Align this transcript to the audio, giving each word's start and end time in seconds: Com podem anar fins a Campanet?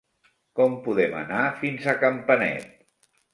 Com 0.59 0.77
podem 0.87 1.13
anar 1.17 1.43
fins 1.59 1.85
a 1.93 1.95
Campanet? 2.05 2.67